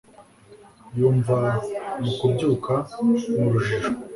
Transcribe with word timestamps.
Yumva 0.97 1.37
mu 2.03 2.11
kubyuka 2.17 2.73
mu 3.37 3.47
rujijo 3.51 3.89